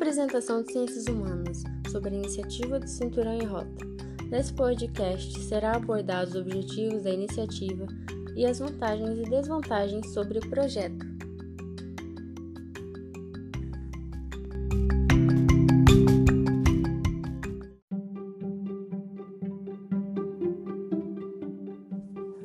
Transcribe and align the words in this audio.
apresentação 0.00 0.62
de 0.62 0.72
Ciências 0.72 1.04
Humanas 1.04 1.62
sobre 1.90 2.14
a 2.14 2.18
iniciativa 2.18 2.80
do 2.80 2.88
Cinturão 2.88 3.34
em 3.34 3.44
Rota. 3.44 3.86
Nesse 4.30 4.50
podcast 4.50 5.38
será 5.40 5.72
abordados 5.72 6.34
os 6.34 6.40
objetivos 6.40 7.02
da 7.02 7.10
iniciativa 7.10 7.86
e 8.34 8.46
as 8.46 8.60
vantagens 8.60 9.18
e 9.18 9.28
desvantagens 9.28 10.10
sobre 10.14 10.38
o 10.38 10.48
projeto. 10.48 11.04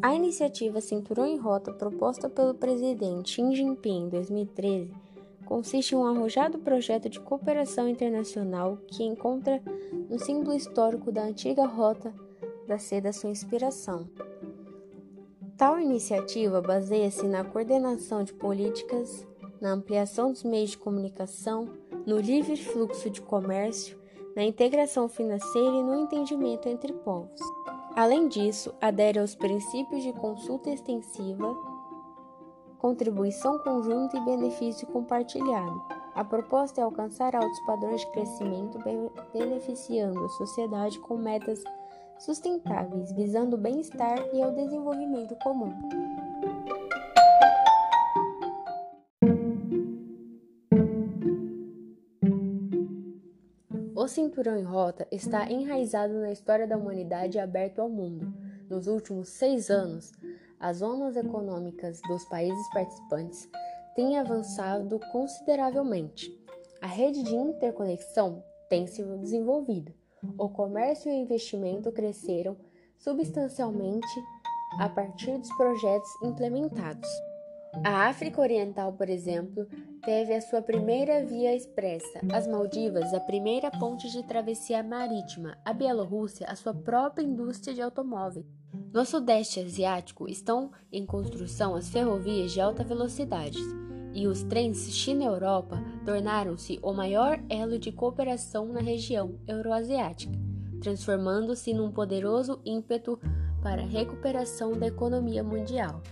A 0.00 0.14
iniciativa 0.14 0.80
Cinturão 0.80 1.26
em 1.26 1.36
Rota, 1.36 1.72
proposta 1.72 2.28
pelo 2.28 2.54
presidente 2.54 3.32
Xi 3.32 3.56
Jinping 3.56 4.04
em 4.04 4.08
2013, 4.08 4.99
consiste 5.50 5.96
em 5.96 5.98
um 5.98 6.06
arrojado 6.06 6.60
projeto 6.60 7.08
de 7.08 7.18
cooperação 7.18 7.88
internacional 7.88 8.78
que 8.86 9.02
encontra 9.02 9.60
no 10.08 10.16
símbolo 10.16 10.56
histórico 10.56 11.10
da 11.10 11.24
antiga 11.24 11.66
Rota 11.66 12.14
da 12.68 12.78
Seda 12.78 13.12
sua 13.12 13.30
inspiração. 13.30 14.08
Tal 15.56 15.80
iniciativa 15.80 16.62
baseia-se 16.62 17.26
na 17.26 17.42
coordenação 17.42 18.22
de 18.22 18.32
políticas, 18.32 19.26
na 19.60 19.72
ampliação 19.72 20.30
dos 20.30 20.44
meios 20.44 20.70
de 20.70 20.78
comunicação, 20.78 21.68
no 22.06 22.18
livre 22.18 22.56
fluxo 22.56 23.10
de 23.10 23.20
comércio, 23.20 23.98
na 24.36 24.44
integração 24.44 25.08
financeira 25.08 25.74
e 25.74 25.82
no 25.82 25.96
entendimento 25.96 26.68
entre 26.68 26.92
povos. 26.92 27.40
Além 27.96 28.28
disso, 28.28 28.72
adere 28.80 29.18
aos 29.18 29.34
princípios 29.34 30.04
de 30.04 30.12
consulta 30.12 30.70
extensiva, 30.70 31.56
contribuição 32.80 33.58
conjunta 33.58 34.16
e 34.16 34.24
benefício 34.24 34.86
compartilhado. 34.86 35.82
A 36.14 36.24
proposta 36.24 36.80
é 36.80 36.84
alcançar 36.84 37.36
altos 37.36 37.60
padrões 37.60 38.00
de 38.00 38.10
crescimento, 38.10 38.78
beneficiando 39.32 40.24
a 40.24 40.28
sociedade 40.30 40.98
com 41.00 41.16
metas 41.16 41.62
sustentáveis, 42.18 43.12
visando 43.12 43.56
o 43.56 43.58
bem-estar 43.58 44.18
e 44.32 44.44
o 44.44 44.50
desenvolvimento 44.50 45.36
comum. 45.36 45.72
O 53.94 54.08
Cinturão 54.08 54.56
em 54.56 54.64
Rota 54.64 55.06
está 55.12 55.50
enraizado 55.50 56.14
na 56.14 56.32
história 56.32 56.66
da 56.66 56.76
humanidade 56.76 57.36
e 57.36 57.40
aberto 57.40 57.80
ao 57.80 57.88
mundo. 57.90 58.32
Nos 58.68 58.86
últimos 58.86 59.28
seis 59.28 59.68
anos, 59.68 60.12
as 60.60 60.76
zonas 60.76 61.16
econômicas 61.16 62.00
dos 62.06 62.24
países 62.26 62.68
participantes 62.68 63.48
têm 63.96 64.18
avançado 64.18 65.00
consideravelmente. 65.10 66.30
A 66.82 66.86
rede 66.86 67.22
de 67.22 67.34
interconexão 67.34 68.44
tem 68.68 68.86
se 68.86 69.02
desenvolvido. 69.02 69.92
O 70.38 70.48
comércio 70.50 71.10
e 71.10 71.14
o 71.14 71.22
investimento 71.22 71.90
cresceram 71.90 72.56
substancialmente 72.98 74.06
a 74.78 74.88
partir 74.88 75.36
dos 75.38 75.50
projetos 75.56 76.10
implementados. 76.22 77.08
A 77.84 78.08
África 78.08 78.40
Oriental, 78.40 78.92
por 78.92 79.08
exemplo, 79.08 79.66
teve 80.04 80.34
a 80.34 80.40
sua 80.40 80.60
primeira 80.60 81.24
via 81.24 81.54
expressa, 81.54 82.20
as 82.32 82.46
Maldivas, 82.46 83.14
a 83.14 83.20
primeira 83.20 83.70
ponte 83.70 84.10
de 84.10 84.22
travessia 84.24 84.82
marítima, 84.82 85.56
a 85.64 85.72
Bielorrússia, 85.72 86.46
a 86.48 86.56
sua 86.56 86.74
própria 86.74 87.22
indústria 87.24 87.72
de 87.72 87.80
automóveis. 87.80 88.59
No 88.92 89.04
Sudeste 89.04 89.60
Asiático 89.60 90.28
estão 90.28 90.70
em 90.92 91.04
construção 91.04 91.74
as 91.74 91.88
ferrovias 91.88 92.52
de 92.52 92.60
alta 92.60 92.84
velocidade, 92.84 93.58
e 94.12 94.26
os 94.26 94.42
trens 94.42 94.90
China-Europa 94.90 95.82
tornaram-se 96.04 96.78
o 96.82 96.92
maior 96.92 97.40
elo 97.48 97.78
de 97.78 97.92
cooperação 97.92 98.66
na 98.66 98.80
região 98.80 99.36
euroasiática, 99.46 100.36
transformando-se 100.80 101.72
num 101.72 101.90
poderoso 101.90 102.60
ímpeto 102.64 103.18
para 103.62 103.82
a 103.82 103.86
recuperação 103.86 104.72
da 104.72 104.86
economia 104.86 105.44
mundial. 105.44 106.02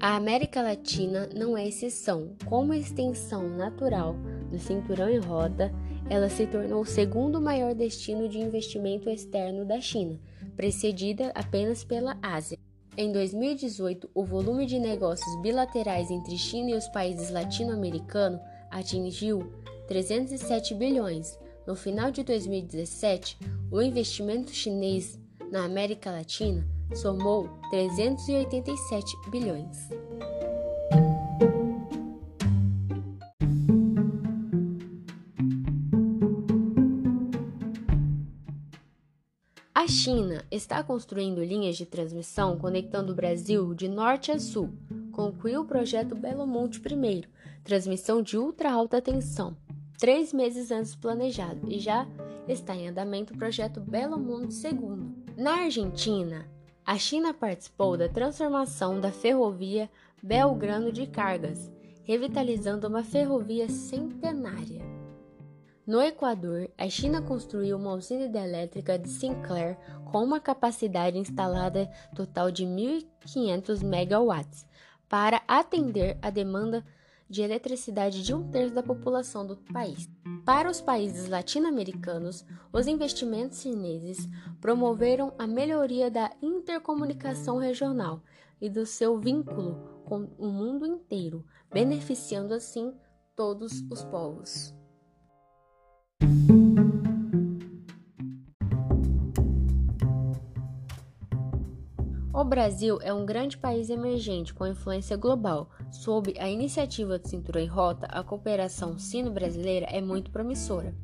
A 0.00 0.14
América 0.14 0.62
Latina 0.62 1.28
não 1.34 1.58
é 1.58 1.66
exceção. 1.66 2.30
Como 2.44 2.72
extensão 2.72 3.48
natural 3.48 4.14
do 4.48 4.58
cinturão 4.58 5.08
em 5.08 5.18
roda, 5.18 5.72
ela 6.08 6.28
se 6.28 6.46
tornou 6.46 6.82
o 6.82 6.86
segundo 6.86 7.40
maior 7.40 7.74
destino 7.74 8.28
de 8.28 8.38
investimento 8.38 9.10
externo 9.10 9.64
da 9.64 9.80
China, 9.80 10.18
precedida 10.58 11.30
apenas 11.36 11.84
pela 11.84 12.18
Ásia. 12.20 12.58
Em 12.96 13.12
2018, 13.12 14.10
o 14.12 14.24
volume 14.24 14.66
de 14.66 14.76
negócios 14.80 15.40
bilaterais 15.40 16.10
entre 16.10 16.36
China 16.36 16.70
e 16.70 16.74
os 16.74 16.88
países 16.88 17.30
latino-americanos 17.30 18.40
atingiu 18.68 19.52
307 19.86 20.74
bilhões. 20.74 21.38
No 21.64 21.76
final 21.76 22.10
de 22.10 22.24
2017, 22.24 23.38
o 23.70 23.80
investimento 23.80 24.50
chinês 24.50 25.16
na 25.48 25.64
América 25.64 26.10
Latina 26.10 26.66
somou 26.92 27.48
387 27.70 29.30
bilhões. 29.30 29.88
A 39.78 39.86
China 39.86 40.44
está 40.50 40.82
construindo 40.82 41.40
linhas 41.40 41.76
de 41.76 41.86
transmissão 41.86 42.58
conectando 42.58 43.12
o 43.12 43.14
Brasil 43.14 43.72
de 43.74 43.88
norte 43.88 44.32
a 44.32 44.38
sul. 44.40 44.70
Concluiu 45.12 45.60
o 45.60 45.64
projeto 45.64 46.16
Belo 46.16 46.44
Monte 46.48 46.80
I, 46.80 47.24
transmissão 47.62 48.20
de 48.20 48.36
ultra 48.36 48.72
alta 48.72 49.00
tensão, 49.00 49.56
três 49.96 50.32
meses 50.32 50.72
antes 50.72 50.96
do 50.96 51.00
planejado, 51.00 51.70
e 51.70 51.78
já 51.78 52.08
está 52.48 52.74
em 52.74 52.88
andamento 52.88 53.32
o 53.32 53.38
projeto 53.38 53.78
Belo 53.78 54.18
Monte 54.18 54.52
II. 54.66 55.14
Na 55.36 55.60
Argentina, 55.62 56.50
a 56.84 56.98
China 56.98 57.32
participou 57.32 57.96
da 57.96 58.08
transformação 58.08 59.00
da 59.00 59.12
ferrovia 59.12 59.88
Belgrano 60.20 60.90
de 60.90 61.06
Cargas, 61.06 61.70
revitalizando 62.02 62.88
uma 62.88 63.04
ferrovia 63.04 63.68
centenária. 63.68 64.97
No 65.88 66.02
Equador, 66.02 66.70
a 66.76 66.86
China 66.90 67.22
construiu 67.22 67.78
uma 67.78 67.94
usina 67.94 68.24
hidrelétrica 68.24 68.98
de 68.98 69.08
Sinclair 69.08 69.78
com 70.12 70.22
uma 70.22 70.38
capacidade 70.38 71.16
instalada 71.16 71.90
total 72.14 72.50
de 72.50 72.66
1.500 72.66 73.82
megawatts 73.82 74.66
para 75.08 75.40
atender 75.48 76.18
a 76.20 76.28
demanda 76.28 76.84
de 77.26 77.40
eletricidade 77.40 78.22
de 78.22 78.34
um 78.34 78.50
terço 78.50 78.74
da 78.74 78.82
população 78.82 79.46
do 79.46 79.56
país. 79.56 80.06
Para 80.44 80.70
os 80.70 80.78
países 80.78 81.26
latino-americanos, 81.26 82.44
os 82.70 82.86
investimentos 82.86 83.62
chineses 83.62 84.28
promoveram 84.60 85.32
a 85.38 85.46
melhoria 85.46 86.10
da 86.10 86.30
intercomunicação 86.42 87.56
regional 87.56 88.22
e 88.60 88.68
do 88.68 88.84
seu 88.84 89.18
vínculo 89.18 90.02
com 90.04 90.28
o 90.36 90.48
mundo 90.48 90.84
inteiro, 90.84 91.46
beneficiando 91.72 92.52
assim 92.52 92.92
todos 93.34 93.82
os 93.90 94.04
povos. 94.04 94.76
Brasil 102.48 102.98
é 103.02 103.12
um 103.12 103.26
grande 103.26 103.58
país 103.58 103.90
emergente 103.90 104.54
com 104.54 104.66
influência 104.66 105.18
global. 105.18 105.70
Sob 105.90 106.34
a 106.38 106.48
iniciativa 106.48 107.18
do 107.18 107.28
Cinturão 107.28 107.60
em 107.60 107.66
Rota, 107.66 108.06
a 108.06 108.24
cooperação 108.24 108.98
sino-brasileira 108.98 109.86
é 109.90 110.00
muito 110.00 110.30
promissora. 110.30 110.94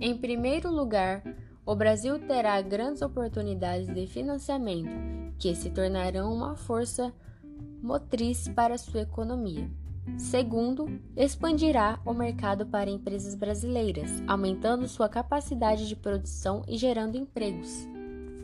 Em 0.00 0.16
primeiro 0.16 0.70
lugar, 0.70 1.22
o 1.66 1.74
Brasil 1.74 2.20
terá 2.20 2.60
grandes 2.62 3.02
oportunidades 3.02 3.92
de 3.92 4.06
financiamento, 4.06 4.92
que 5.38 5.54
se 5.56 5.70
tornarão 5.70 6.32
uma 6.32 6.54
força 6.54 7.12
motriz 7.82 8.46
para 8.48 8.78
sua 8.78 9.00
economia. 9.00 9.68
Segundo, 10.16 11.00
expandirá 11.16 12.00
o 12.06 12.14
mercado 12.14 12.64
para 12.66 12.90
empresas 12.90 13.34
brasileiras, 13.34 14.22
aumentando 14.26 14.86
sua 14.86 15.08
capacidade 15.08 15.88
de 15.88 15.96
produção 15.96 16.62
e 16.68 16.76
gerando 16.76 17.16
empregos. 17.16 17.88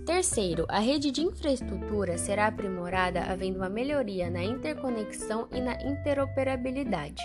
Terceiro, 0.08 0.64
a 0.70 0.78
rede 0.78 1.10
de 1.10 1.20
infraestrutura 1.20 2.16
será 2.16 2.46
aprimorada, 2.46 3.20
havendo 3.24 3.58
uma 3.58 3.68
melhoria 3.68 4.30
na 4.30 4.42
interconexão 4.42 5.46
e 5.52 5.60
na 5.60 5.74
interoperabilidade. 5.82 7.22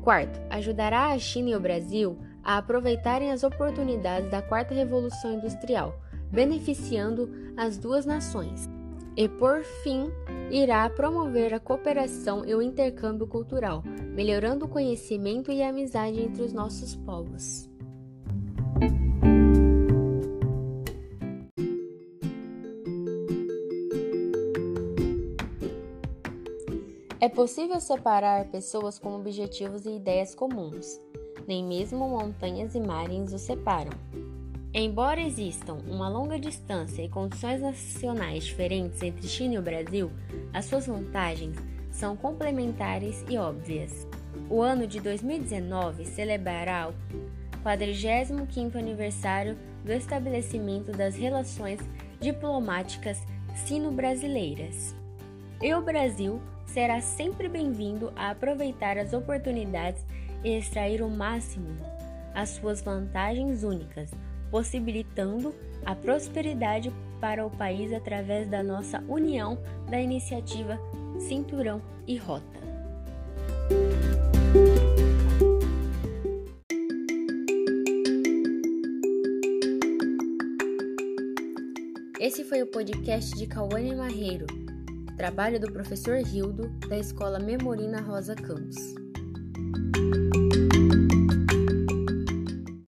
Quarto, 0.00 0.40
ajudará 0.48 1.08
a 1.08 1.18
China 1.18 1.50
e 1.50 1.56
o 1.56 1.60
Brasil 1.60 2.16
a 2.44 2.58
aproveitarem 2.58 3.32
as 3.32 3.42
oportunidades 3.42 4.30
da 4.30 4.40
quarta 4.40 4.72
revolução 4.72 5.34
industrial, 5.34 6.00
beneficiando 6.30 7.28
as 7.56 7.76
duas 7.76 8.06
nações. 8.06 8.70
E 9.16 9.28
por 9.28 9.64
fim, 9.82 10.08
irá 10.52 10.88
promover 10.88 11.52
a 11.52 11.58
cooperação 11.58 12.44
e 12.46 12.54
o 12.54 12.62
intercâmbio 12.62 13.26
cultural, 13.26 13.82
melhorando 14.14 14.66
o 14.66 14.68
conhecimento 14.68 15.50
e 15.50 15.64
a 15.64 15.70
amizade 15.70 16.20
entre 16.20 16.44
os 16.44 16.52
nossos 16.52 16.94
povos. 16.94 17.73
É 27.24 27.28
possível 27.30 27.80
separar 27.80 28.44
pessoas 28.48 28.98
com 28.98 29.14
objetivos 29.14 29.86
e 29.86 29.96
ideias 29.96 30.34
comuns. 30.34 31.00
nem 31.48 31.64
mesmo 31.64 32.06
montanhas 32.06 32.74
e 32.74 32.80
mares 32.80 33.32
os 33.32 33.40
separam. 33.40 33.92
Embora 34.74 35.22
existam 35.22 35.78
uma 35.88 36.06
longa 36.06 36.38
distância 36.38 37.00
e 37.00 37.08
condições 37.08 37.62
nacionais 37.62 38.44
diferentes 38.44 39.02
entre 39.02 39.26
China 39.26 39.54
e 39.54 39.58
o 39.58 39.62
Brasil, 39.62 40.10
as 40.52 40.66
suas 40.66 40.86
vantagens 40.86 41.56
são 41.90 42.14
complementares 42.14 43.24
e 43.26 43.38
óbvias. 43.38 44.06
O 44.50 44.60
ano 44.60 44.86
de 44.86 45.00
2019 45.00 46.04
celebrará 46.04 46.90
o 46.90 47.66
45º 47.66 48.76
aniversário 48.76 49.56
do 49.82 49.92
estabelecimento 49.92 50.92
das 50.92 51.16
relações 51.16 51.80
diplomáticas 52.20 53.22
sino-brasileiras. 53.64 54.94
E 55.62 55.72
o 55.72 55.80
Brasil 55.80 56.38
será 56.66 57.00
sempre 57.00 57.48
bem-vindo 57.48 58.12
a 58.16 58.30
aproveitar 58.30 58.98
as 58.98 59.12
oportunidades 59.12 60.04
e 60.42 60.56
extrair 60.56 61.02
o 61.02 61.08
máximo 61.08 61.76
as 62.34 62.50
suas 62.50 62.82
vantagens 62.82 63.62
únicas, 63.62 64.10
possibilitando 64.50 65.54
a 65.86 65.94
prosperidade 65.94 66.92
para 67.20 67.46
o 67.46 67.50
país 67.50 67.92
através 67.92 68.48
da 68.48 68.62
nossa 68.62 69.02
união 69.08 69.58
da 69.88 70.00
iniciativa 70.00 70.78
Cinturão 71.20 71.80
e 72.06 72.16
Rota. 72.16 72.44
Esse 82.20 82.42
foi 82.42 82.62
o 82.62 82.66
podcast 82.66 83.36
de 83.36 83.46
Cauane 83.46 83.94
Marreiro, 83.94 84.46
trabalho 85.16 85.60
do 85.60 85.72
professor 85.72 86.18
Rildo, 86.18 86.68
da 86.88 86.98
Escola 86.98 87.38
Memorina 87.38 88.00
Rosa 88.00 88.34
Campos. 88.34 89.03